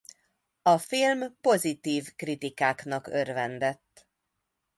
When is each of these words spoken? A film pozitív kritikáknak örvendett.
A 0.61 0.77
film 0.77 1.37
pozitív 1.41 2.15
kritikáknak 2.15 3.07
örvendett. 3.07 4.07